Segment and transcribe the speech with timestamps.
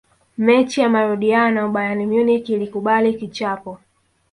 [0.37, 3.79] mechi ya marudiano bayern munich ilikubali kichapo